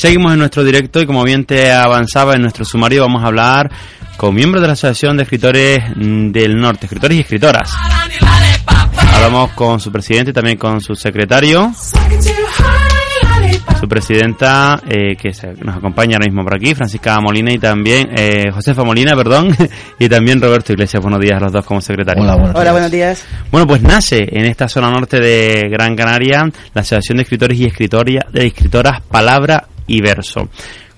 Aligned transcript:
Seguimos 0.00 0.32
en 0.32 0.38
nuestro 0.38 0.64
directo 0.64 1.02
y 1.02 1.04
como 1.04 1.22
bien 1.24 1.44
te 1.44 1.70
avanzaba 1.70 2.32
en 2.32 2.40
nuestro 2.40 2.64
sumario 2.64 3.02
vamos 3.02 3.22
a 3.22 3.26
hablar 3.26 3.70
con 4.16 4.34
miembros 4.34 4.62
de 4.62 4.66
la 4.66 4.72
Asociación 4.72 5.18
de 5.18 5.24
Escritores 5.24 5.78
del 5.94 6.56
Norte, 6.56 6.86
escritores 6.86 7.18
y 7.18 7.20
escritoras. 7.20 7.70
Hablamos 9.12 9.50
con 9.50 9.78
su 9.78 9.92
presidente 9.92 10.30
y 10.30 10.32
también 10.32 10.56
con 10.56 10.80
su 10.80 10.94
secretario 10.94 11.70
su 13.78 13.88
presidenta 13.88 14.80
eh, 14.88 15.16
que 15.16 15.32
nos 15.62 15.76
acompaña 15.76 16.16
ahora 16.16 16.28
mismo 16.28 16.44
por 16.44 16.54
aquí, 16.54 16.74
Francisca 16.74 17.20
Molina 17.20 17.52
y 17.52 17.58
también 17.58 18.08
eh, 18.16 18.50
Josefa 18.50 18.82
Molina, 18.82 19.14
perdón, 19.14 19.54
y 19.98 20.08
también 20.08 20.40
Roberto 20.40 20.72
Iglesias. 20.72 21.02
Buenos 21.02 21.20
días 21.20 21.36
a 21.36 21.44
los 21.44 21.52
dos 21.52 21.66
como 21.66 21.82
secretarios. 21.82 22.24
Hola, 22.24 22.36
buenos, 22.36 22.56
Hola, 22.56 22.72
buenos 22.72 22.90
días. 22.90 23.22
Bueno, 23.50 23.66
pues 23.66 23.82
nace 23.82 24.26
en 24.32 24.46
esta 24.46 24.66
zona 24.66 24.88
norte 24.88 25.20
de 25.20 25.68
Gran 25.70 25.94
Canaria 25.94 26.50
la 26.72 26.80
Asociación 26.80 27.18
de 27.18 27.24
Escritores 27.24 27.58
y 27.60 27.68
de 27.68 28.46
Escritoras 28.46 29.02
Palabra 29.02 29.66
y 29.90 30.00
Verso. 30.00 30.48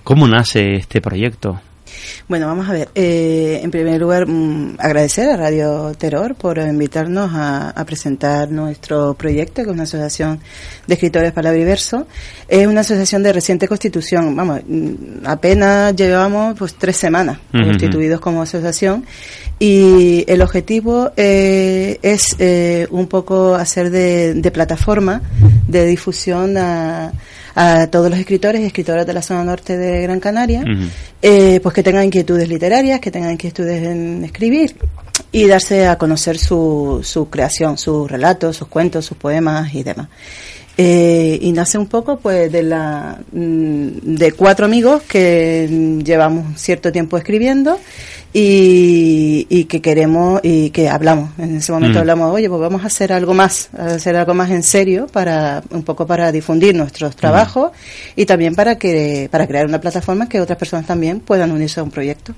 ¿Cómo 0.05 0.28
nace 0.28 0.74
este 0.74 1.00
proyecto? 1.00 1.60
Bueno, 2.28 2.46
vamos 2.46 2.69
a 2.69 2.73
ver. 2.73 2.88
Eh, 2.95 3.60
en 3.62 3.70
primer 3.70 4.00
lugar, 4.00 4.27
mm, 4.27 4.77
agradecer 4.78 5.28
a 5.28 5.37
Radio 5.37 5.92
Terror 5.96 6.34
por 6.34 6.59
invitarnos 6.59 7.30
a, 7.33 7.83
presentar 7.86 8.50
nuestro 8.50 9.14
proyecto, 9.14 9.56
que 9.56 9.62
es 9.62 9.74
una 9.74 9.83
asociación 9.84 10.41
de 10.86 10.95
escritores 10.95 11.33
palabra 11.33 11.59
y 11.59 11.64
verso. 11.64 12.06
Es 12.48 12.66
una 12.66 12.80
asociación 12.80 13.23
de 13.23 13.33
reciente 13.33 13.69
constitución. 13.69 14.34
Vamos, 14.34 14.60
mm, 14.66 15.27
apenas 15.27 15.95
llevamos 15.95 16.59
pues 16.59 16.74
tres 16.74 16.97
semanas 16.97 17.38
constituidos 17.50 18.20
como 18.20 18.42
asociación 18.42 19.05
y 19.59 20.24
el 20.27 20.42
objetivo 20.42 21.12
eh, 21.16 21.98
es 22.02 22.36
eh, 22.38 22.86
un 22.91 23.06
poco 23.06 23.55
hacer 23.55 23.91
de, 23.91 24.34
de 24.34 24.50
plataforma 24.50 25.22
de 25.69 25.86
difusión 25.86 26.56
a 26.56 27.12
a 27.55 27.86
todos 27.89 28.11
los 28.11 28.19
escritores 28.19 28.61
y 28.62 28.67
escritoras 28.67 29.06
de 29.06 29.12
la 29.12 29.22
zona 29.22 29.45
norte 29.45 29.77
de 29.77 30.03
Gran 30.03 30.20
Canaria, 30.20 30.64
eh, 31.20 31.61
pues 31.62 31.75
que 31.75 31.83
tengan 31.83 32.05
inquietudes 32.05 32.48
literarias, 32.48 33.00
que 33.00 33.11
tengan 33.11 33.33
inquietudes 33.33 33.83
en 33.83 34.25
escribir 34.25 34.77
y 35.31 35.47
darse 35.47 35.86
a 35.86 35.97
conocer 35.97 36.39
su, 36.39 37.00
su 37.03 37.28
creación, 37.28 37.78
sus 37.78 38.11
relatos, 38.11 38.56
sus 38.56 38.69
cuentos, 38.69 39.05
sus 39.05 39.17
poemas 39.17 39.75
y 39.75 39.83
demás. 39.83 40.08
Eh, 40.78 41.39
y 41.42 41.53
nace 41.53 41.77
un 41.77 41.86
poco 41.86 42.19
pues 42.19 42.50
de 42.50 42.62
la 42.62 43.19
mm, 43.30 43.89
de 44.17 44.33
cuatro 44.33 44.64
amigos 44.64 45.03
que 45.03 46.00
llevamos 46.03 46.58
cierto 46.58 46.91
tiempo 46.91 47.19
escribiendo 47.19 47.78
y, 48.33 49.47
y, 49.50 49.64
que 49.64 49.80
queremos 49.80 50.41
y 50.42 50.70
que 50.70 50.88
hablamos. 50.88 51.30
En 51.38 51.56
ese 51.56 51.72
momento 51.72 51.98
mm. 51.98 52.00
hablamos, 52.00 52.34
oye, 52.34 52.48
pues 52.48 52.61
vamos 52.61 52.83
a 52.83 52.86
hacer 52.86 53.12
algo 53.12 53.34
más, 53.34 53.70
a 53.77 53.86
hacer 53.86 54.16
algo 54.16 54.34
más 54.34 54.50
en 54.50 54.62
serio 54.62 55.06
para 55.06 55.62
un 55.70 55.83
poco 55.83 56.06
para 56.06 56.33
difundir 56.33 56.74
nuestros 56.74 57.14
trabajos 57.16 57.72
mm. 57.72 58.20
y 58.20 58.27
también 58.27 58.55
para 58.55 58.77
que 58.77 59.28
para 59.30 59.47
crear 59.47 59.66
una 59.66 59.80
plataforma 59.80 60.28
que 60.28 60.41
otras 60.41 60.58
personas 60.58 60.86
también 60.86 61.20
puedan 61.20 61.52
unirse 61.52 61.80
a 61.80 61.83
un 61.83 61.91
proyecto. 61.91 62.33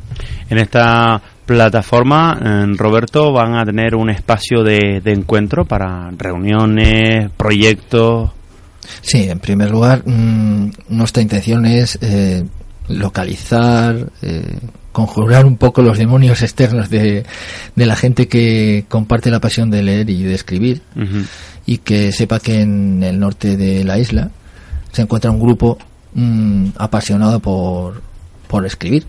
En 0.51 0.59
esta 0.59 1.21
plataforma, 1.47 2.39
Roberto, 2.77 3.33
van 3.33 3.55
a 3.55 3.65
tener 3.65 3.95
un 3.95 4.11
espacio 4.11 4.63
de, 4.63 5.01
de 5.03 5.13
encuentro 5.13 5.65
para 5.65 6.11
reuniones, 6.17 7.31
proyectos. 7.37 8.31
Sí, 9.01 9.29
en 9.29 9.39
primer 9.39 9.71
lugar, 9.71 10.03
mm, 10.07 10.71
nuestra 10.89 11.23
intención 11.23 11.67
es 11.67 11.99
eh, 12.01 12.45
localizar, 12.89 13.97
eh, 14.23 14.59
conjurar 14.95 15.45
un 15.45 15.57
poco 15.57 15.83
los 15.83 15.99
demonios 15.99 16.41
externos 16.41 16.89
de, 16.89 17.27
de, 17.75 17.87
la 17.87 17.97
gente 17.97 18.29
que 18.29 18.85
comparte 18.89 19.29
la 19.29 19.41
pasión 19.41 19.69
de 19.69 19.83
leer 19.83 20.09
y 20.09 20.23
de 20.23 20.35
escribir 20.35 20.83
y 21.67 21.79
que 21.79 22.13
sepa 22.13 22.39
que 22.39 22.61
en 22.61 23.03
el 23.03 23.19
norte 23.19 23.57
de 23.57 23.83
la 23.83 23.99
isla 23.99 24.31
se 24.93 25.03
encuentra 25.03 25.33
un 25.33 25.41
grupo 25.41 25.79
mm, 26.15 26.69
apasionado 26.79 27.41
por, 27.41 28.03
por 28.47 28.65
escribir, 28.67 29.05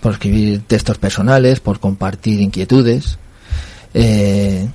por 0.00 0.12
escribir 0.12 0.62
textos 0.66 0.96
personales, 0.96 1.60
por 1.60 1.78
compartir 1.78 2.40
inquietudes. 2.40 3.18
Eh, 3.92 4.66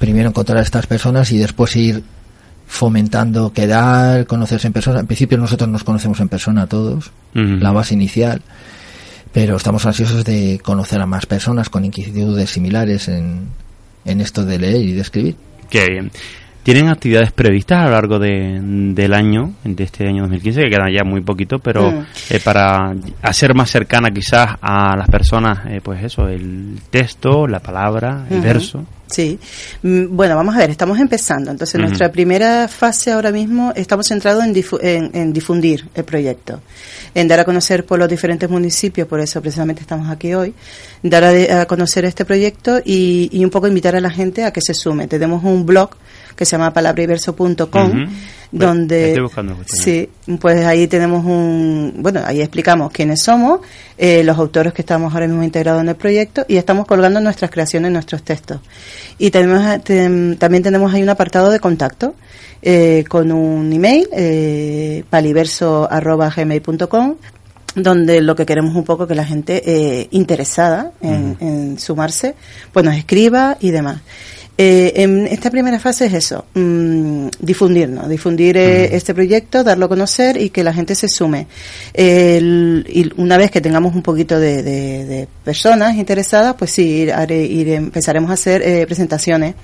primero 0.00 0.30
encontrar 0.30 0.58
a 0.58 0.62
estas 0.62 0.88
personas 0.88 1.30
y 1.30 1.38
después 1.38 1.76
ir 1.76 2.02
fomentando 2.66 3.52
quedar, 3.52 4.26
conocerse 4.26 4.66
en 4.66 4.72
persona. 4.72 4.98
En 4.98 5.06
principio 5.06 5.38
nosotros 5.38 5.70
nos 5.70 5.84
conocemos 5.84 6.18
en 6.18 6.28
persona 6.28 6.66
todos, 6.66 7.12
la 7.34 7.70
base 7.70 7.94
inicial 7.94 8.42
pero 9.36 9.54
estamos 9.54 9.84
ansiosos 9.84 10.24
de 10.24 10.58
conocer 10.64 10.98
a 10.98 11.04
más 11.04 11.26
personas 11.26 11.68
con 11.68 11.84
inquietudes 11.84 12.48
similares 12.48 13.06
en, 13.08 13.48
en 14.06 14.22
esto 14.22 14.46
de 14.46 14.58
leer 14.58 14.80
y 14.80 14.92
de 14.92 15.02
escribir. 15.02 15.36
Qué 15.68 15.84
bien. 15.90 16.10
¿Tienen 16.66 16.88
actividades 16.88 17.30
previstas 17.30 17.78
a 17.78 17.84
lo 17.84 17.90
largo 17.92 18.18
de, 18.18 18.58
del 18.60 19.14
año, 19.14 19.52
de 19.62 19.84
este 19.84 20.08
año 20.08 20.22
2015, 20.22 20.62
que 20.62 20.70
quedan 20.70 20.92
ya 20.92 21.04
muy 21.04 21.20
poquito, 21.20 21.60
pero 21.60 21.92
mm. 21.92 22.06
eh, 22.30 22.40
para 22.42 22.92
hacer 23.22 23.54
más 23.54 23.70
cercana 23.70 24.10
quizás 24.10 24.56
a 24.60 24.96
las 24.96 25.08
personas, 25.08 25.60
eh, 25.68 25.80
pues 25.80 26.02
eso, 26.02 26.26
el 26.26 26.80
texto, 26.90 27.46
la 27.46 27.60
palabra, 27.60 28.26
el 28.28 28.40
verso? 28.40 28.84
Sí. 29.06 29.38
Mm, 29.82 30.16
bueno, 30.16 30.34
vamos 30.34 30.56
a 30.56 30.58
ver, 30.58 30.70
estamos 30.70 30.98
empezando. 30.98 31.52
Entonces, 31.52 31.80
nuestra 31.80 32.10
primera 32.10 32.66
fase 32.66 33.12
ahora 33.12 33.30
mismo 33.30 33.72
estamos 33.76 34.08
centrados 34.08 34.42
en, 34.42 35.10
en, 35.14 35.32
difundir 35.32 35.88
el 35.94 36.04
proyecto, 36.04 36.62
en 37.14 37.28
dar 37.28 37.38
a 37.38 37.44
conocer 37.44 37.86
por 37.86 38.00
los 38.00 38.08
diferentes 38.08 38.50
municipios, 38.50 39.06
por 39.06 39.20
eso 39.20 39.40
precisamente 39.40 39.82
estamos 39.82 40.10
aquí 40.10 40.34
hoy, 40.34 40.52
dar 41.00 41.22
a, 41.22 41.66
conocer 41.66 42.04
este 42.06 42.24
proyecto 42.24 42.80
y, 42.84 43.28
y 43.30 43.44
un 43.44 43.50
poco 43.50 43.68
invitar 43.68 43.94
a 43.94 44.00
la 44.00 44.10
gente 44.10 44.42
a 44.42 44.52
que 44.52 44.60
se 44.60 44.74
sume. 44.74 45.06
Tenemos 45.06 45.44
un 45.44 45.64
blog 45.64 45.90
que 46.36 46.44
se 46.44 46.52
llama 46.52 46.72
palabraiverso.com, 46.72 48.06
donde 48.52 49.20
sí, 49.66 50.08
pues 50.38 50.64
ahí 50.64 50.86
tenemos 50.86 51.24
un, 51.24 51.94
bueno, 51.98 52.20
ahí 52.24 52.40
explicamos 52.40 52.92
quiénes 52.92 53.22
somos, 53.22 53.58
eh, 53.98 54.22
los 54.22 54.38
autores 54.38 54.72
que 54.72 54.82
estamos 54.82 55.12
ahora 55.14 55.26
mismo 55.26 55.42
integrados 55.42 55.82
en 55.82 55.88
el 55.88 55.96
proyecto 55.96 56.44
y 56.46 56.56
estamos 56.56 56.86
colgando 56.86 57.18
nuestras 57.20 57.50
creaciones, 57.50 57.90
nuestros 57.90 58.22
textos. 58.22 58.60
Y 59.18 59.30
tenemos, 59.30 59.82
también 59.82 60.62
tenemos 60.62 60.94
ahí 60.94 61.02
un 61.02 61.08
apartado 61.08 61.50
de 61.50 61.58
contacto 61.58 62.14
eh, 62.62 63.04
con 63.08 63.32
un 63.32 63.72
email, 63.72 64.06
eh, 64.12 65.02
paliverso.gmail.com 65.08 67.16
donde 67.76 68.22
lo 68.22 68.34
que 68.34 68.46
queremos 68.46 68.74
un 68.74 68.84
poco 68.84 69.06
que 69.06 69.14
la 69.14 69.24
gente 69.24 69.62
eh, 69.64 70.08
interesada 70.10 70.92
en, 71.02 71.36
en, 71.40 71.78
sumarse, 71.78 72.34
pues 72.72 72.84
nos 72.84 72.96
escriba 72.96 73.56
y 73.60 73.70
demás. 73.70 74.00
Eh, 74.58 75.02
en 75.02 75.26
esta 75.26 75.50
primera 75.50 75.78
fase 75.78 76.06
es 76.06 76.14
eso, 76.14 76.46
mmm, 76.54 77.28
difundirnos, 77.40 78.08
difundir 78.08 78.56
eh, 78.56 78.96
este 78.96 79.12
proyecto, 79.12 79.62
darlo 79.62 79.84
a 79.84 79.88
conocer 79.90 80.40
y 80.40 80.48
que 80.48 80.64
la 80.64 80.72
gente 80.72 80.94
se 80.94 81.08
sume. 81.08 81.46
y 81.94 83.12
una 83.20 83.36
vez 83.36 83.50
que 83.50 83.60
tengamos 83.60 83.94
un 83.94 84.02
poquito 84.02 84.40
de, 84.40 85.28
personas 85.44 85.96
interesadas, 85.96 86.54
pues 86.58 86.70
sí, 86.70 87.02
ir, 87.02 87.68
empezaremos 87.68 88.30
a 88.30 88.34
hacer 88.34 88.62
eh, 88.62 88.86
presentaciones 88.86 89.54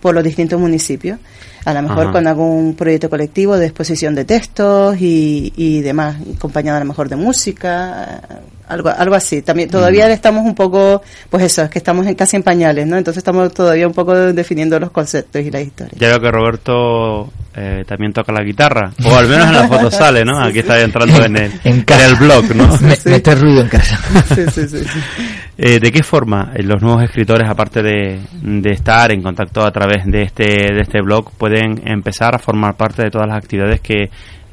por 0.00 0.14
los 0.14 0.24
distintos 0.24 0.58
municipios. 0.58 1.20
A 1.64 1.74
lo 1.74 1.82
mejor 1.82 2.12
con 2.12 2.26
algún 2.26 2.74
proyecto 2.74 3.10
colectivo 3.10 3.56
de 3.56 3.66
exposición 3.66 4.14
de 4.14 4.24
textos 4.24 4.96
y, 5.00 5.52
y 5.56 5.80
demás, 5.80 6.16
acompañado 6.36 6.78
a 6.78 6.80
lo 6.80 6.86
mejor 6.86 7.08
de 7.08 7.16
música, 7.16 8.22
algo, 8.70 8.88
algo 8.88 9.14
así. 9.14 9.42
También 9.42 9.68
todavía 9.68 10.06
mm. 10.06 10.12
estamos 10.12 10.44
un 10.44 10.54
poco, 10.54 11.02
pues 11.28 11.44
eso, 11.44 11.62
es 11.62 11.70
que 11.70 11.78
estamos 11.78 12.06
en, 12.06 12.14
casi 12.14 12.36
en 12.36 12.42
pañales, 12.42 12.86
¿no? 12.86 12.96
Entonces 12.96 13.18
estamos 13.18 13.52
todavía 13.52 13.86
un 13.86 13.94
poco 13.94 14.14
definiendo 14.32 14.78
los 14.78 14.90
conceptos 14.90 15.42
y 15.42 15.50
la 15.50 15.60
historia. 15.60 15.92
Ya 15.98 16.08
veo 16.08 16.20
que 16.20 16.30
Roberto 16.30 17.32
eh, 17.54 17.84
también 17.86 18.12
toca 18.12 18.32
la 18.32 18.42
guitarra, 18.42 18.92
o 19.04 19.14
al 19.14 19.28
menos 19.28 19.48
en 19.48 19.54
la 19.54 19.68
foto 19.68 19.90
sale, 19.90 20.24
¿no? 20.24 20.40
Aquí 20.40 20.60
está 20.60 20.80
entrando 20.80 21.24
en 21.24 21.36
el, 21.36 21.52
en, 21.64 21.84
el 21.88 22.14
blog, 22.16 22.54
¿no? 22.54 22.78
Mete 23.04 23.34
ruido 23.34 23.62
en 23.62 23.68
casa. 23.68 23.98
sí, 24.34 24.44
sí, 24.52 24.68
sí. 24.68 24.78
Eh, 25.58 25.78
¿De 25.78 25.92
qué 25.92 26.02
forma 26.02 26.52
eh, 26.54 26.62
los 26.62 26.80
nuevos 26.80 27.02
escritores, 27.02 27.46
aparte 27.46 27.82
de, 27.82 28.18
de, 28.40 28.70
estar 28.70 29.12
en 29.12 29.20
contacto 29.20 29.62
a 29.62 29.70
través 29.70 30.06
de 30.06 30.22
este, 30.22 30.44
de 30.44 30.80
este 30.80 31.02
blog, 31.02 31.32
pueden 31.32 31.49
empezar 31.58 32.34
a 32.34 32.38
formar 32.38 32.76
parte 32.76 33.02
de 33.02 33.10
todas 33.10 33.28
las 33.28 33.36
actividades 33.36 33.80
que 33.80 34.10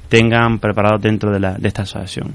tengan 0.09 0.59
preparadas 0.59 1.01
dentro 1.01 1.31
de, 1.31 1.39
la, 1.39 1.53
de 1.53 1.67
esta 1.67 1.83
asociación? 1.83 2.33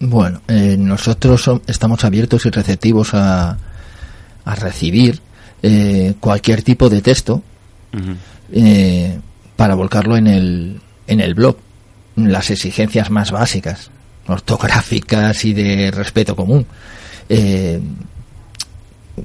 Bueno, 0.00 0.40
eh, 0.48 0.76
nosotros 0.78 1.50
estamos 1.66 2.04
abiertos 2.04 2.46
y 2.46 2.50
receptivos 2.50 3.12
a, 3.12 3.58
a 4.44 4.54
recibir 4.54 5.20
eh, 5.62 6.14
cualquier 6.20 6.62
tipo 6.62 6.88
de 6.88 7.02
texto 7.02 7.42
eh, 8.50 9.18
para 9.56 9.74
volcarlo 9.74 10.16
en 10.16 10.26
el, 10.26 10.80
en 11.06 11.20
el 11.20 11.34
blog. 11.34 11.56
Las 12.16 12.50
exigencias 12.50 13.10
más 13.10 13.30
básicas, 13.30 13.90
ortográficas 14.26 15.44
y 15.44 15.52
de 15.52 15.90
respeto 15.90 16.34
común. 16.34 16.66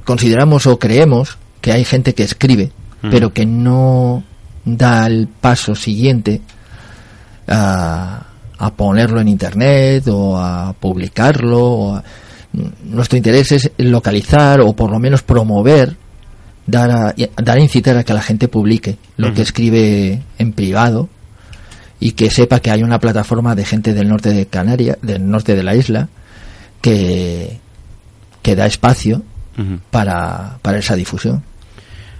consideramos 0.04 0.68
o 0.68 0.77
creemos 0.77 1.38
que 1.62 1.72
hay 1.72 1.86
gente 1.86 2.13
que 2.13 2.24
escribe, 2.24 2.72
pero 3.01 3.33
que 3.33 3.45
no 3.45 4.24
da 4.65 5.07
el 5.07 5.27
paso 5.27 5.75
siguiente 5.75 6.41
a 7.47 8.25
a 8.57 8.73
ponerlo 8.73 9.19
en 9.21 9.27
internet 9.27 10.07
o 10.07 10.38
a 10.38 10.73
publicarlo. 10.73 12.01
Nuestro 12.85 13.17
interés 13.17 13.51
es 13.51 13.71
localizar 13.77 14.62
o 14.62 14.73
por 14.73 14.91
lo 14.91 15.00
menos 15.00 15.23
promover, 15.23 15.95
dar 16.65 16.91
a, 16.91 17.15
dar 17.44 17.57
a 17.57 17.62
incitar 17.62 17.97
a 17.97 18.03
que 18.03 18.13
la 18.13 18.21
gente 18.21 18.47
publique 18.47 18.97
lo 19.17 19.33
que 19.33 19.41
escribe 19.41 20.21
en 20.38 20.53
privado 20.53 21.09
y 22.00 22.12
que 22.12 22.29
sepa 22.29 22.59
que 22.59 22.71
hay 22.71 22.83
una 22.83 23.00
plataforma 23.00 23.56
de 23.56 23.65
gente 23.65 23.94
del 23.94 24.07
norte 24.07 24.29
de 24.31 24.45
Canarias, 24.45 24.97
del 25.01 25.29
norte 25.29 25.56
de 25.56 25.63
la 25.63 25.75
isla, 25.75 26.07
que, 26.81 27.59
que 28.41 28.56
da 28.56 28.65
espacio 28.65 29.23
para, 29.91 30.59
para 30.62 30.79
esa 30.79 30.95
difusión. 30.95 31.44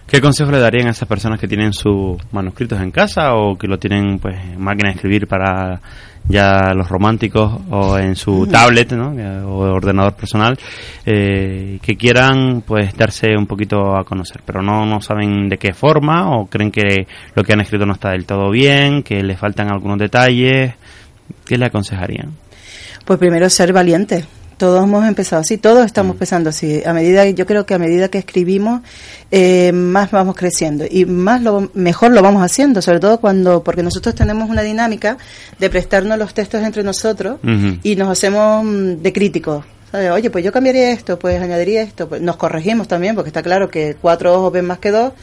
¿Qué 0.08 0.22
consejo 0.22 0.52
le 0.52 0.60
darían 0.60 0.88
a 0.88 0.92
esas 0.92 1.08
personas 1.08 1.40
que 1.40 1.48
tienen 1.48 1.74
sus 1.74 2.18
manuscritos 2.32 2.80
en 2.80 2.92
casa 2.92 3.34
o 3.34 3.58
que 3.58 3.68
lo 3.68 3.80
tienen 3.80 4.20
pues 4.20 4.36
en 4.36 4.62
máquina 4.62 4.90
de 4.90 4.96
escribir 4.96 5.28
para 5.28 5.82
ya 6.28 6.74
los 6.76 6.88
románticos 6.88 7.62
o 7.72 7.98
en 7.98 8.16
su 8.16 8.46
tablet 8.52 8.92
¿no? 8.94 9.14
o 9.48 9.62
ordenador 9.74 10.14
personal 10.14 10.58
eh, 11.06 11.80
que 11.82 11.96
quieran 11.96 12.62
pues 12.62 12.96
darse 12.96 13.36
un 13.36 13.48
poquito 13.48 13.98
a 13.98 14.04
conocer 14.04 14.42
pero 14.46 14.62
no, 14.62 14.86
no 14.86 15.02
saben 15.02 15.50
de 15.50 15.58
qué 15.58 15.74
forma 15.74 16.36
o 16.36 16.46
creen 16.46 16.72
que 16.72 17.08
lo 17.34 17.44
que 17.44 17.54
han 17.54 17.62
escrito 17.62 17.88
no 17.88 17.94
está 17.94 18.12
del 18.12 18.26
todo 18.26 18.52
bien 18.52 19.02
que 19.02 19.24
le 19.24 19.36
faltan 19.36 19.72
algunos 19.72 19.98
detalles 19.98 20.76
¿qué 21.46 21.58
le 21.58 21.66
aconsejarían? 21.66 22.32
Pues 23.06 23.18
primero 23.18 23.50
ser 23.50 23.74
valiente 23.74 24.26
todos 24.58 24.84
hemos 24.84 25.06
empezado 25.06 25.42
así, 25.42 25.58
todos 25.58 25.86
estamos 25.86 26.14
mm. 26.14 26.16
empezando 26.16 26.50
así. 26.50 26.82
A 26.86 26.94
medida, 26.94 27.28
yo 27.30 27.46
creo 27.46 27.66
que 27.66 27.74
a 27.74 27.80
medida 27.80 28.10
que 28.10 28.18
escribimos, 28.18 28.82
eh, 29.32 29.72
más 29.72 30.12
vamos 30.12 30.36
creciendo 30.36 30.86
y 30.90 31.06
más 31.06 31.42
lo 31.42 31.70
mejor 31.74 32.12
lo 32.12 32.22
vamos 32.22 32.44
haciendo, 32.44 32.82
sobre 32.82 33.00
todo 33.00 33.20
cuando, 33.20 33.64
porque 33.64 33.84
nosotros 33.84 34.16
tenemos 34.16 34.50
una 34.50 34.62
dinámica 34.62 35.18
de 35.60 35.70
prestarnos 35.70 36.18
los 36.18 36.34
textos 36.34 36.64
entre 36.64 36.84
nosotros 36.84 37.40
y 37.84 37.96
nos 37.96 38.10
hacemos 38.10 38.64
mm, 38.64 39.02
de 39.02 39.14
críticos 39.14 39.66
Oye, 40.14 40.30
pues 40.30 40.44
yo 40.44 40.52
cambiaría 40.52 40.92
esto, 40.92 41.18
pues 41.18 41.42
añadiría 41.42 41.82
esto. 41.82 42.10
Pues 42.10 42.22
nos 42.22 42.38
corregimos 42.38 42.88
también, 42.88 43.16
porque 43.16 43.30
está 43.30 43.42
claro 43.42 43.70
que 43.70 43.96
cuatro 44.00 44.34
ojos 44.34 44.52
ven 44.52 44.66
más 44.66 44.80
que 44.80 44.92
dos, 44.92 45.14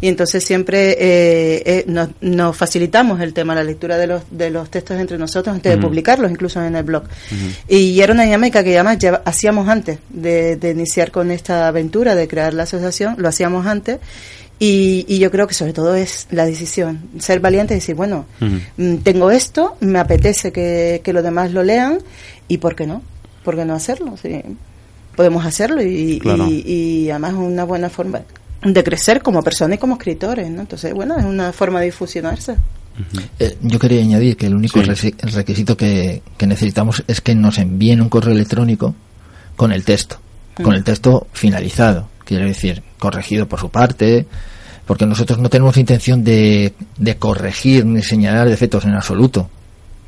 y 0.00 0.08
entonces 0.08 0.44
siempre 0.44 0.92
eh, 0.92 1.84
eh, 1.86 2.08
nos, 2.20 2.56
facilitamos 2.56 3.20
el 3.20 3.32
tema, 3.32 3.54
la 3.54 3.64
lectura 3.64 3.96
de 3.96 4.06
los, 4.06 4.22
de 4.30 4.50
los 4.50 4.70
textos 4.70 4.98
entre 4.98 5.18
nosotros 5.18 5.54
antes 5.54 5.74
de 5.74 5.80
publicarlos, 5.80 6.30
incluso 6.30 6.62
en 6.62 6.76
el 6.76 6.84
blog. 6.84 7.04
Y 7.68 8.00
era 8.00 8.12
una 8.12 8.24
dinámica 8.24 8.62
que 8.64 8.74
además 8.74 8.98
ya 8.98 9.22
hacíamos 9.24 9.68
antes 9.68 9.98
de, 10.10 10.58
iniciar 10.72 11.10
con 11.10 11.30
esta 11.30 11.68
aventura 11.68 12.14
de 12.14 12.28
crear 12.28 12.54
la 12.54 12.64
asociación, 12.64 13.16
lo 13.18 13.28
hacíamos 13.28 13.66
antes. 13.66 13.98
Y, 14.58 15.18
yo 15.18 15.30
creo 15.32 15.48
que 15.48 15.54
sobre 15.54 15.72
todo 15.72 15.96
es 15.96 16.28
la 16.30 16.46
decisión, 16.46 17.00
ser 17.18 17.40
valiente 17.40 17.74
y 17.74 17.78
decir, 17.78 17.96
bueno, 17.96 18.26
mm, 18.76 18.98
tengo 18.98 19.30
esto, 19.32 19.76
me 19.80 19.98
apetece 19.98 20.52
que, 20.52 21.00
que 21.02 21.12
los 21.12 21.24
demás 21.24 21.52
lo 21.52 21.64
lean 21.64 21.98
y 22.46 22.58
¿por 22.58 22.76
qué 22.76 22.86
no? 22.86 23.02
¿Por 23.44 23.56
qué 23.56 23.64
no 23.64 23.74
hacerlo? 23.74 24.16
Sí, 24.20 24.40
podemos 25.16 25.44
hacerlo 25.44 25.82
y, 25.82 26.20
y, 26.66 27.10
además 27.10 27.32
es 27.32 27.38
una 27.38 27.64
buena 27.64 27.90
forma 27.90 28.22
de 28.62 28.84
crecer 28.84 29.22
como 29.22 29.42
persona 29.42 29.74
y 29.74 29.78
como 29.78 29.94
escritores, 29.94 30.50
¿no? 30.50 30.62
Entonces, 30.62 30.94
bueno, 30.94 31.18
es 31.18 31.24
una 31.24 31.52
forma 31.52 31.80
de 31.80 31.86
difusionarse. 31.86 32.56
Eh, 33.38 33.56
yo 33.62 33.78
quería 33.78 34.02
añadir 34.02 34.36
que 34.36 34.46
el 34.46 34.54
único 34.54 34.80
requisito 34.82 35.76
que, 35.76 36.22
necesitamos 36.46 37.02
es 37.06 37.20
que 37.20 37.34
nos 37.34 37.58
envíen 37.58 38.00
un 38.00 38.08
correo 38.08 38.34
electrónico 38.34 38.94
con 39.56 39.72
el 39.72 39.84
texto, 39.84 40.18
con 40.62 40.74
el 40.74 40.84
texto 40.84 41.26
finalizado, 41.32 42.08
quiero 42.24 42.44
decir, 42.44 42.82
corregido 42.98 43.48
por 43.48 43.60
su 43.60 43.70
parte, 43.70 44.26
porque 44.86 45.06
nosotros 45.06 45.38
no 45.38 45.48
tenemos 45.48 45.76
intención 45.76 46.22
de, 46.22 46.74
de 46.98 47.16
corregir 47.16 47.86
ni 47.86 48.02
señalar 48.02 48.48
defectos 48.48 48.84
en 48.84 48.94
absoluto. 48.94 49.48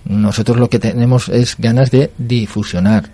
Nosotros 0.07 0.59
lo 0.59 0.69
que 0.69 0.79
tenemos 0.79 1.29
es 1.29 1.57
ganas 1.59 1.91
de 1.91 2.11
difusionar 2.19 3.11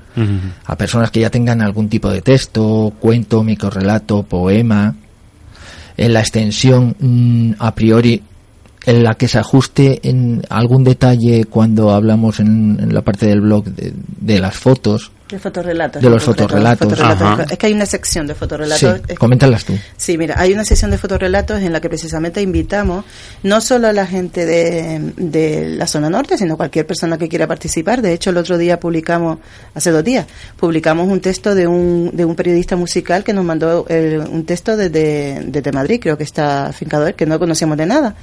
a 0.66 0.76
personas 0.76 1.10
que 1.10 1.20
ya 1.20 1.30
tengan 1.30 1.62
algún 1.62 1.88
tipo 1.88 2.10
de 2.10 2.20
texto, 2.20 2.92
cuento, 2.98 3.44
microrelato, 3.44 4.24
poema, 4.24 4.94
en 5.96 6.12
la 6.12 6.20
extensión 6.20 6.96
mm, 6.98 7.52
a 7.58 7.74
priori 7.74 8.22
en 8.86 9.04
la 9.04 9.14
que 9.14 9.28
se 9.28 9.38
ajuste 9.38 10.00
en 10.08 10.42
algún 10.48 10.84
detalle 10.84 11.44
cuando 11.44 11.90
hablamos 11.90 12.40
en, 12.40 12.92
la 12.92 13.02
parte 13.02 13.26
del 13.26 13.42
blog 13.42 13.64
de 13.66 14.40
las 14.40 14.56
fotos 14.56 15.12
de 15.30 15.38
fotorrelatos. 15.38 16.02
De 16.02 16.10
los 16.10 16.22
fotorrelatos. 16.22 16.92
Es 17.50 17.58
que 17.58 17.66
hay 17.66 17.72
una 17.72 17.86
sección 17.86 18.26
de 18.26 18.34
fotorrelatos. 18.34 19.00
Sí, 19.08 19.14
coméntalas 19.14 19.64
tú. 19.64 19.78
Sí, 19.96 20.18
mira, 20.18 20.34
hay 20.38 20.52
una 20.52 20.64
sección 20.64 20.90
de 20.90 20.98
fotorrelatos 20.98 21.60
en 21.60 21.72
la 21.72 21.80
que 21.80 21.88
precisamente 21.88 22.42
invitamos 22.42 23.04
no 23.42 23.60
solo 23.60 23.88
a 23.88 23.92
la 23.92 24.06
gente 24.06 24.46
de, 24.46 25.12
de 25.16 25.68
la 25.76 25.86
zona 25.86 26.10
norte, 26.10 26.36
sino 26.38 26.56
cualquier 26.56 26.86
persona 26.86 27.18
que 27.18 27.28
quiera 27.28 27.46
participar. 27.46 28.02
De 28.02 28.12
hecho, 28.12 28.30
el 28.30 28.36
otro 28.36 28.58
día 28.58 28.78
publicamos, 28.78 29.38
hace 29.74 29.90
dos 29.90 30.04
días, 30.04 30.26
publicamos 30.56 31.08
un 31.08 31.20
texto 31.20 31.54
de 31.54 31.66
un, 31.66 32.10
de 32.12 32.24
un 32.24 32.34
periodista 32.34 32.76
musical 32.76 33.24
que 33.24 33.32
nos 33.32 33.44
mandó 33.44 33.86
un 33.88 34.44
texto 34.44 34.76
desde, 34.76 35.42
desde 35.46 35.72
Madrid, 35.72 36.00
creo 36.00 36.16
que 36.16 36.24
está 36.24 36.72
fincado 36.72 37.06
él, 37.06 37.14
que 37.14 37.26
no 37.26 37.38
conocíamos 37.38 37.76
de 37.76 37.86
nada. 37.86 38.14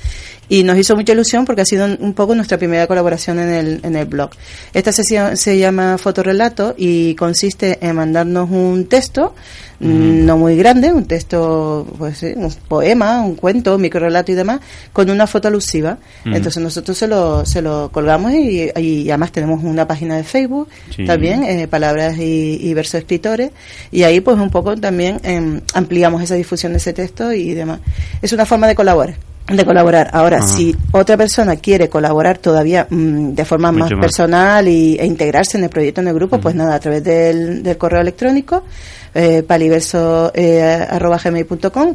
Y 0.49 0.63
nos 0.63 0.77
hizo 0.77 0.95
mucha 0.95 1.13
ilusión 1.13 1.45
porque 1.45 1.61
ha 1.61 1.65
sido 1.65 1.85
un 1.99 2.13
poco 2.13 2.33
nuestra 2.33 2.57
primera 2.57 2.87
colaboración 2.87 3.39
en 3.39 3.49
el, 3.49 3.79
en 3.83 3.95
el 3.95 4.05
blog. 4.05 4.29
Esta 4.73 4.91
sesión 4.91 5.35
se 5.35 5.57
llama 5.57 5.97
Fotorrelato 5.97 6.73
y 6.77 7.15
consiste 7.15 7.77
en 7.81 7.95
mandarnos 7.95 8.49
un 8.49 8.87
texto, 8.87 9.35
no 9.79 10.37
muy 10.37 10.57
grande, 10.57 10.91
un 10.91 11.05
texto, 11.05 11.85
pues 11.97 12.23
un 12.23 12.51
poema, 12.67 13.21
un 13.21 13.35
cuento, 13.35 13.75
un 13.75 13.81
microrelato 13.81 14.31
y 14.31 14.35
demás, 14.35 14.59
con 14.91 15.09
una 15.09 15.27
foto 15.27 15.49
alusiva. 15.49 15.97
Entonces 16.25 16.63
nosotros 16.63 16.97
se 16.97 17.07
lo, 17.07 17.45
se 17.45 17.61
lo 17.61 17.89
colgamos 17.91 18.31
y, 18.33 18.71
además 19.09 19.31
tenemos 19.31 19.63
una 19.63 19.87
página 19.87 20.17
de 20.17 20.23
Facebook 20.23 20.69
también, 21.05 21.43
eh, 21.43 21.67
Palabras 21.67 22.17
y, 22.17 22.73
Versos 22.73 22.95
Escritores, 22.95 23.51
y 23.91 24.03
ahí 24.03 24.21
pues 24.21 24.37
un 24.37 24.49
poco 24.49 24.75
también 24.75 25.19
em, 25.23 25.61
ampliamos 25.73 26.21
esa 26.21 26.35
difusión 26.35 26.71
de 26.73 26.77
ese 26.77 26.93
texto 26.93 27.33
y 27.33 27.53
demás. 27.53 27.79
Es 28.21 28.33
una 28.33 28.45
forma 28.45 28.67
de 28.67 28.75
colaborar 28.75 29.15
de 29.55 29.65
colaborar. 29.65 30.09
Ahora, 30.11 30.41
si 30.41 30.75
otra 30.91 31.15
persona 31.15 31.55
quiere 31.55 31.89
colaborar 31.89 32.37
todavía 32.37 32.87
mm, 32.89 33.33
de 33.33 33.45
forma 33.45 33.71
más, 33.71 33.89
personal 33.93 34.67
y, 34.67 34.97
e 34.99 35.05
integrarse 35.05 35.57
en 35.57 35.63
el 35.63 35.69
proyecto, 35.69 36.01
en 36.01 36.09
el 36.09 36.13
grupo, 36.13 36.39
pues 36.39 36.53
nada, 36.55 36.75
a 36.75 36.79
través 36.79 37.03
del, 37.03 37.63
del 37.63 37.77
correo 37.77 38.01
electrónico 38.01 38.63
eh, 39.13 39.43
paliverso 39.43 40.31
eh, 40.33 40.85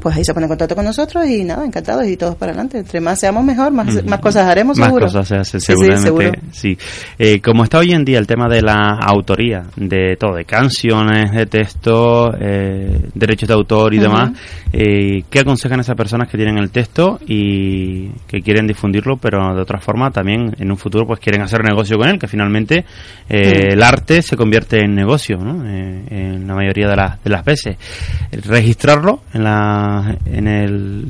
pues 0.00 0.17
ahí 0.17 0.25
se 0.25 0.35
pone 0.35 0.47
en 0.47 0.49
contacto 0.49 0.75
con 0.75 0.85
nosotros 0.85 1.26
y 1.26 1.44
nada, 1.44 1.64
encantados 1.64 2.06
y 2.06 2.17
todos 2.17 2.35
para 2.37 2.53
adelante. 2.53 2.79
Entre 2.79 3.00
más 3.00 3.19
seamos 3.20 3.44
mejor, 3.44 3.73
más, 3.73 4.05
más 4.05 4.20
cosas 4.20 4.47
haremos, 4.49 4.79
más 4.79 4.91
cosas 4.91 5.29
se 5.29 5.37
hacen, 5.37 5.61
seguramente. 5.61 6.41
Sí, 6.53 6.76
Eh, 7.19 7.41
como 7.41 7.64
está 7.64 7.79
hoy 7.79 7.93
en 7.93 8.05
día 8.05 8.19
el 8.19 8.26
tema 8.26 8.49
de 8.49 8.62
la 8.62 8.99
autoría, 9.00 9.64
de 9.76 10.17
todo, 10.19 10.37
de 10.37 10.44
canciones, 10.44 11.32
de 11.32 11.47
texto, 11.47 12.32
eh, 12.38 13.09
derechos 13.14 13.49
de 13.49 13.55
autor 13.55 13.94
y 13.94 13.99
demás, 13.99 14.32
eh, 14.73 15.23
¿qué 15.29 15.41
aconsejan 15.41 15.81
esas 15.81 15.97
personas 15.97 16.29
que 16.29 16.37
tienen 16.37 16.59
el 16.59 16.70
texto 16.70 17.19
y 17.26 18.09
que 18.26 18.41
quieren 18.43 18.67
difundirlo, 18.67 19.16
pero 19.16 19.54
de 19.54 19.61
otra 19.61 19.81
forma 19.81 20.11
también 20.11 20.54
en 20.59 20.71
un 20.71 20.76
futuro 20.76 21.07
pues 21.07 21.21
quieren 21.21 21.42
hacer 21.42 21.62
negocio 21.62 21.97
con 21.99 22.09
él, 22.09 22.19
que 22.19 22.28
finalmente 22.28 22.85
el 23.28 23.83
arte 23.83 24.23
se 24.23 24.37
convierte 24.37 24.85
en 24.85 24.95
negocio, 24.95 25.38
¿no? 25.38 25.64
en 25.66 26.47
la 26.47 26.54
mayoría 26.54 26.88
de 26.88 26.97
las 26.97 27.01
de 27.23 27.30
las 27.30 27.44
veces. 27.44 27.76
Registrarlo 28.30 29.23
en, 29.32 29.44
la, 29.44 30.16
en 30.26 30.49
el. 30.49 31.06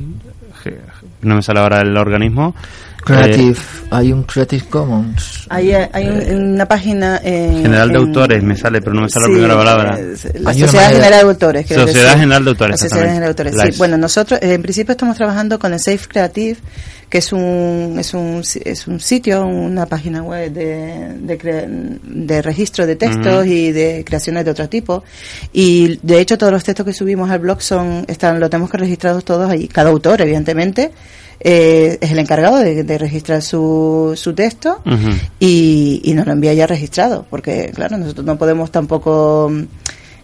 No 1.21 1.35
me 1.35 1.41
sale 1.41 1.59
ahora 1.59 1.81
el 1.81 1.95
organismo. 1.97 2.55
Creative, 3.03 3.51
eh, 3.51 3.87
hay 3.91 4.11
un 4.11 4.23
Creative 4.23 4.65
Commons. 4.69 5.45
Hay, 5.49 5.71
hay 5.71 6.07
una 6.31 6.65
página. 6.65 7.19
General 7.23 7.89
de 7.89 7.97
Autores, 7.97 8.43
me 8.43 8.55
sale, 8.55 8.81
pero 8.81 8.93
no 8.93 9.01
me 9.01 9.09
sale 9.09 9.27
la 9.27 9.33
primera 9.33 9.55
palabra. 9.55 9.99
La 10.39 10.53
Sociedad 10.53 10.91
General 10.91 11.11
de 11.11 11.29
Autores. 11.29 11.67
Sociedad 11.67 12.13
General 12.17 12.43
de 12.43 12.49
Autores. 12.49 12.79
Sociedad 12.79 13.01
General 13.01 13.21
de 13.21 13.27
Autores, 13.27 13.55
sí. 13.61 13.77
Bueno, 13.77 13.97
nosotros 13.97 14.39
en 14.41 14.61
principio 14.61 14.91
estamos 14.93 15.17
trabajando 15.17 15.59
con 15.59 15.73
el 15.73 15.79
Safe 15.79 16.07
Creative 16.07 16.57
que 17.13 17.19
es 17.19 17.31
un, 17.31 17.97
es 17.99 18.15
un, 18.15 18.41
es 18.65 18.87
un 18.87 18.99
sitio, 18.99 19.45
una 19.45 19.85
página 19.85 20.23
web 20.23 20.51
de, 20.51 21.09
de, 21.19 21.99
de 22.01 22.41
registro 22.41 22.87
de 22.87 22.95
textos 22.95 23.45
y 23.45 23.71
de 23.71 24.03
creaciones 24.03 24.43
de 24.43 24.49
otro 24.49 24.67
tipo. 24.67 25.03
Y 25.51 25.99
de 26.01 26.19
hecho 26.19 26.39
todos 26.39 26.51
los 26.51 26.63
textos 26.63 26.83
que 26.87 26.91
subimos 26.91 27.29
al 27.29 27.37
blog 27.37 27.61
son, 27.61 28.03
están, 28.07 28.39
lo 28.39 28.49
tenemos 28.49 28.71
que 28.71 28.79
registrar 28.79 29.21
todos 29.21 29.47
ahí. 29.47 29.67
Cada 29.67 29.91
autor, 29.91 30.21
evidentemente, 30.21 30.91
eh, 31.43 31.97
es 32.01 32.11
el 32.11 32.19
encargado 32.19 32.57
de, 32.57 32.97
registrar 32.97 33.41
su, 33.41 34.13
su 34.15 34.33
texto 34.33 34.81
y, 35.39 36.01
y 36.03 36.13
nos 36.13 36.25
lo 36.25 36.33
envía 36.33 36.53
ya 36.53 36.67
registrado, 36.67 37.25
porque 37.29 37.71
claro, 37.73 37.97
nosotros 37.97 38.25
no 38.25 38.37
podemos 38.37 38.71
tampoco 38.71 39.51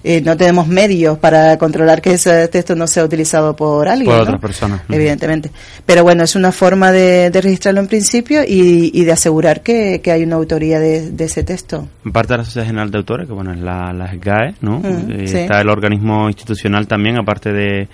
eh, 0.02 0.22
no 0.22 0.38
tenemos 0.38 0.68
medios 0.68 1.18
para 1.18 1.58
controlar 1.58 2.02
que 2.02 2.14
ese 2.14 2.48
texto 2.48 2.74
no 2.74 2.88
sea 2.88 3.04
utilizado 3.04 3.56
por 3.56 3.88
alguien. 3.88 4.10
Por 4.10 4.22
otra 4.22 4.38
persona. 4.38 4.84
Evidentemente. 4.88 5.52
Pero 5.86 6.04
bueno, 6.04 6.24
es 6.24 6.36
una 6.36 6.54
forma 6.54 6.92
de, 6.92 7.30
registrarlo 7.34 7.82
en 7.82 7.88
principio 7.88 8.42
y, 8.48 9.04
de 9.04 9.12
asegurar 9.12 9.62
que, 9.62 10.02
hay 10.06 10.24
una 10.24 10.38
autoría 10.38 10.80
de, 10.80 11.14
ese 11.20 11.44
texto. 11.44 11.88
En 12.06 12.12
parte 12.12 12.34
de 12.34 12.38
la 12.38 12.46
Sociedad 12.46 12.68
General 12.68 12.92
de 12.92 12.98
Autores, 12.98 13.28
que 13.28 13.34
bueno, 13.34 13.54
es 13.54 13.60
la, 13.60 13.92
la 13.92 14.08
SGAE, 14.08 14.56
¿no? 14.62 14.82
Eh, 14.84 15.26
está 15.26 15.60
el 15.60 15.70
organismo 15.70 16.28
institucional 16.28 16.88
también, 16.88 17.18
aparte 17.18 17.52
de 17.52 17.90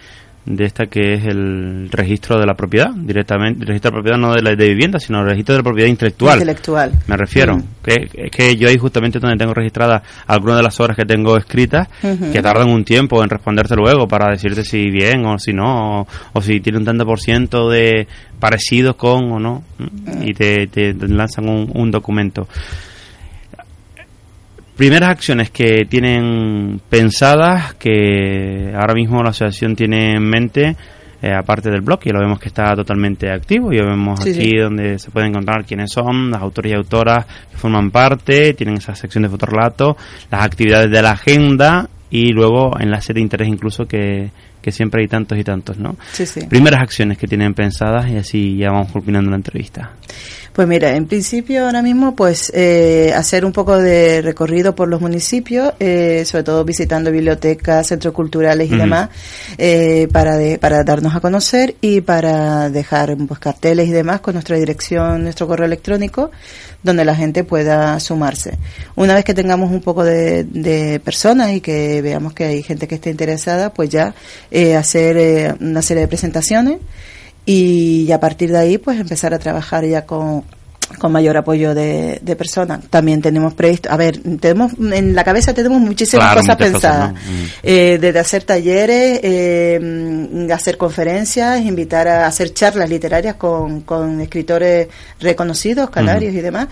de 0.46 0.66
esta 0.66 0.86
que 0.86 1.16
es 1.16 1.26
el 1.26 1.90
registro 1.92 2.40
de 2.40 2.46
la 2.46 2.54
propiedad, 2.54 2.92
directamente, 2.96 3.62
el 3.62 3.68
registro 3.68 3.90
de 3.90 3.96
la 3.96 4.02
propiedad 4.02 4.18
no 4.18 4.34
de 4.34 4.42
la 4.42 4.56
de 4.56 4.70
vivienda, 4.70 5.00
sino 5.00 5.22
el 5.22 5.26
registro 5.26 5.54
de 5.54 5.60
la 5.60 5.64
propiedad 5.64 5.90
intelectual. 5.90 6.36
Intelectual. 6.36 6.92
Me 7.08 7.18
refiero, 7.18 7.58
mm. 7.58 7.64
que 7.84 8.10
es 8.14 8.32
que 8.32 8.56
yo 8.56 8.70
ahí 8.70 8.78
justamente 8.78 9.20
donde 9.20 9.38
tengo 9.38 9.54
registradas 9.54 10.04
algunas 10.28 10.58
de 10.58 10.64
las 10.64 10.80
obras 10.80 10.96
que 10.96 11.06
tengo 11.06 11.36
escritas, 11.38 11.88
que 12.02 12.42
tardan 12.42 12.70
un 12.70 12.86
tiempo 12.86 13.24
en 13.24 13.30
responderte 13.30 13.76
luego 13.76 14.08
para 14.08 14.32
decirte 14.32 14.64
si 14.64 14.90
bien 14.92 15.26
o 15.26 15.40
si 15.40 15.52
no, 15.52 16.08
o, 16.34 16.42
si 16.42 16.60
tiene 16.60 16.78
un 16.78 16.86
tanto 16.86 17.06
por 17.06 17.20
ciento 17.20 17.70
de 17.70 18.08
parecidos 18.40 18.96
con 18.96 19.32
o 19.32 19.40
no, 19.40 19.64
y 20.22 20.34
te, 20.34 20.68
te, 20.68 20.94
lanzan 20.94 21.50
un, 21.50 21.72
un 21.74 21.90
documento 21.90 22.48
primeras 24.76 25.10
acciones 25.10 25.50
que 25.50 25.86
tienen 25.90 26.82
pensadas, 26.90 27.74
que 27.76 28.72
ahora 28.74 28.94
mismo 28.94 29.24
la 29.24 29.30
asociación 29.30 29.76
tiene 29.76 30.14
en 30.14 30.24
mente, 30.24 30.76
eh, 31.22 31.34
aparte 31.34 31.70
del 31.70 31.82
blog, 31.82 32.00
y 32.06 32.10
lo 32.10 32.20
vemos 32.20 32.40
que 32.40 32.50
está 32.50 32.76
totalmente 32.76 33.32
activo, 33.32 33.72
y 33.72 33.78
vemos 33.78 34.20
aquí 34.22 34.58
donde 34.58 35.00
se 35.00 35.12
puede 35.12 35.28
encontrar 35.28 35.66
quiénes 35.66 35.92
son, 35.92 36.30
las 36.30 36.42
autores 36.42 36.72
y 36.72 36.76
autoras 36.76 37.26
que 37.52 37.58
forman 37.58 37.90
parte, 37.90 38.54
tienen 38.54 38.78
esa 38.78 38.96
sección 38.96 39.24
de 39.24 39.30
fotorrelato, 39.30 39.98
las 40.30 40.44
actividades 40.44 40.92
de 40.92 41.02
la 41.02 41.12
agenda 41.12 41.90
y 42.10 42.32
luego 42.32 42.80
enlaces 42.80 43.16
de 43.16 43.22
interés 43.22 43.48
incluso 43.48 43.86
que, 43.88 44.30
que 44.62 44.72
siempre 44.72 45.02
hay 45.02 45.08
tantos 45.08 45.38
y 45.38 45.44
tantos, 45.44 45.78
¿no? 45.78 45.96
Sí, 46.12 46.26
sí. 46.26 46.42
Primeras 46.48 46.82
acciones 46.82 47.18
que 47.18 47.28
tienen 47.28 47.54
pensadas 47.54 48.10
y 48.10 48.18
así 48.18 48.58
ya 48.58 48.72
vamos 48.72 48.92
culminando 48.92 49.30
la 49.30 49.38
entrevista. 49.38 49.92
Pues 50.56 50.70
mira, 50.70 50.96
en 50.96 51.06
principio 51.06 51.66
ahora 51.66 51.82
mismo 51.82 52.16
pues 52.16 52.50
eh, 52.56 53.12
hacer 53.14 53.44
un 53.44 53.52
poco 53.52 53.78
de 53.78 54.22
recorrido 54.22 54.74
por 54.74 54.88
los 54.88 55.02
municipios, 55.02 55.74
eh, 55.82 56.24
sobre 56.26 56.46
todo 56.46 56.64
visitando 56.64 57.12
bibliotecas, 57.12 57.88
centros 57.88 58.14
culturales 58.14 58.72
y 58.72 58.78
demás, 58.78 59.10
eh, 59.58 60.08
para, 60.14 60.38
de, 60.38 60.58
para 60.58 60.86
darnos 60.86 61.14
a 61.14 61.20
conocer 61.20 61.76
y 61.82 62.00
para 62.00 62.70
dejar 62.70 63.18
pues, 63.18 63.38
carteles 63.38 63.90
y 63.90 63.92
demás 63.92 64.22
con 64.22 64.36
nuestra 64.36 64.56
dirección, 64.56 65.24
nuestro 65.24 65.46
correo 65.46 65.66
electrónico, 65.66 66.32
donde 66.82 67.04
la 67.04 67.16
gente 67.16 67.44
pueda 67.44 68.00
sumarse. 68.00 68.58
Una 68.96 69.14
vez 69.14 69.26
que 69.26 69.34
tengamos 69.34 69.72
un 69.72 69.82
poco 69.82 70.06
de, 70.06 70.46
de 70.46 71.02
personas 71.02 71.52
y 71.52 71.60
que 71.60 72.02
veamos 72.02 72.32
que 72.32 72.46
hay 72.46 72.64
gente 72.64 72.88
que 72.88 72.96
esté 72.96 73.10
interesada, 73.10 73.74
pues 73.74 73.90
ya 73.90 74.16
hacer 74.78 75.58
una 75.60 75.82
serie 75.82 76.04
de 76.04 76.08
presentaciones 76.08 76.78
y 77.46 78.12
a 78.12 78.20
partir 78.20 78.52
de 78.52 78.58
ahí 78.58 78.78
pues 78.78 79.00
empezar 79.00 79.34
a 79.34 79.40
trabajar 79.40 79.86
ya 79.86 80.06
con, 80.06 80.44
con 81.00 81.12
mayor 81.12 81.38
apoyo 81.38 81.74
de, 81.74 82.20
de, 82.22 82.36
personas. 82.36 82.86
También 82.90 83.22
tenemos 83.22 83.54
previsto, 83.54 83.92
a 83.92 83.98
ver, 83.98 84.20
tenemos 84.40 84.74
en 84.80 85.16
la 85.16 85.24
cabeza 85.24 85.54
tenemos 85.54 85.80
muchísimas 85.82 86.36
cosas 86.36 86.56
pensadas, 86.56 87.14
mm. 87.14 87.44
eh, 87.64 87.98
desde 88.00 88.20
hacer 88.20 88.44
talleres, 88.44 89.20
eh, 89.24 90.48
hacer 90.54 90.78
conferencias, 90.78 91.62
invitar 91.62 92.08
a 92.08 92.28
hacer 92.28 92.54
charlas 92.54 92.90
literarias 92.90 93.36
con, 93.36 93.82
con 93.82 94.22
escritores 94.22 94.88
reconocidos, 95.20 95.90
canarios 95.90 96.34
y 96.34 96.42
demás. 96.42 96.68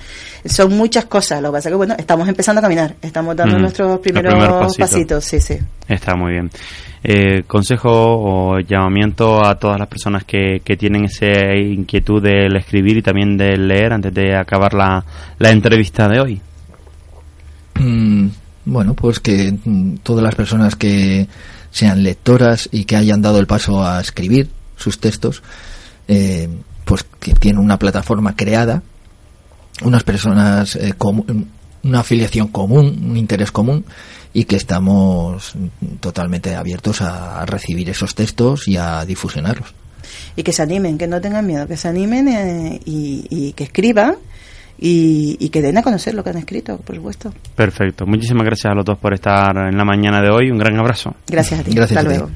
Son 0.45 0.75
muchas 0.75 1.05
cosas. 1.05 1.41
Lo 1.41 1.49
que 1.49 1.57
pasa 1.57 1.69
es 1.69 1.73
que 1.73 1.77
bueno, 1.77 1.95
estamos 1.97 2.27
empezando 2.27 2.59
a 2.59 2.61
caminar, 2.61 2.95
estamos 3.01 3.35
dando 3.35 3.57
nuestros 3.59 3.99
primeros 3.99 4.75
pasitos, 4.77 5.23
sí, 5.25 5.39
sí. 5.39 5.57
Está 5.87 6.15
muy 6.15 6.31
bien 6.33 6.49
eh, 7.03 7.43
consejo 7.45 7.89
o 7.91 8.59
llamamiento 8.59 9.45
a 9.45 9.55
todas 9.55 9.77
las 9.77 9.87
personas 9.87 10.23
que, 10.23 10.61
que 10.63 10.77
tienen 10.77 11.05
esa 11.05 11.53
inquietud 11.55 12.23
del 12.23 12.55
escribir 12.55 12.97
y 12.97 13.01
también 13.01 13.37
del 13.37 13.67
leer 13.67 13.91
antes 13.91 14.13
de 14.13 14.35
acabar 14.35 14.73
la, 14.73 15.03
la 15.37 15.51
entrevista 15.51 16.07
de 16.07 16.19
hoy? 16.21 16.41
Mm, 17.79 18.27
bueno, 18.65 18.93
pues 18.93 19.19
que 19.19 19.51
mm, 19.51 19.97
todas 19.97 20.23
las 20.23 20.35
personas 20.35 20.75
que 20.75 21.27
sean 21.71 22.03
lectoras 22.03 22.69
y 22.71 22.85
que 22.85 22.95
hayan 22.95 23.21
dado 23.21 23.39
el 23.39 23.47
paso 23.47 23.85
a 23.85 23.99
escribir 23.99 24.49
sus 24.77 24.99
textos, 24.99 25.43
eh, 26.07 26.47
pues 26.85 27.05
que 27.19 27.33
tienen 27.33 27.61
una 27.61 27.77
plataforma 27.77 28.35
creada, 28.35 28.83
unas 29.83 30.03
personas, 30.03 30.75
eh, 30.75 30.93
una 31.83 31.99
afiliación 31.99 32.47
común, 32.47 33.07
un 33.09 33.17
interés 33.17 33.51
común, 33.51 33.85
y 34.33 34.45
que 34.45 34.55
estamos 34.55 35.53
totalmente 35.99 36.55
abiertos 36.55 37.01
a 37.01 37.45
recibir 37.45 37.89
esos 37.89 38.15
textos 38.15 38.67
y 38.67 38.77
a 38.77 39.05
difusionarlos. 39.05 39.73
Y 40.35 40.43
que 40.43 40.51
se 40.51 40.61
animen, 40.61 40.97
que 40.97 41.07
no 41.07 41.21
tengan 41.21 41.45
miedo, 41.45 41.67
que 41.67 41.77
se 41.77 41.87
animen 41.87 42.27
eh, 42.27 42.79
y, 42.85 43.53
que 43.53 43.63
escriban 43.65 44.15
y, 44.79 45.37
y, 45.39 45.49
que 45.49 45.61
den 45.61 45.77
a 45.77 45.83
conocer 45.83 46.15
lo 46.15 46.23
que 46.23 46.31
han 46.31 46.37
escrito, 46.37 46.77
por 46.77 46.95
supuesto. 46.95 47.33
Perfecto. 47.55 48.05
Muchísimas 48.05 48.45
gracias 48.45 48.71
a 48.71 48.75
los 48.75 48.85
dos 48.85 48.97
por 48.97 49.13
estar 49.13 49.55
en 49.55 49.77
la 49.77 49.85
mañana 49.85 50.21
de 50.21 50.29
hoy. 50.29 50.49
Un 50.49 50.57
gran 50.57 50.77
abrazo. 50.77 51.15
Gracias 51.27 51.59
a 51.59 51.63
ti. 51.63 51.71
Gracias 51.73 51.97
Hasta 51.97 52.09
luego. 52.09 52.29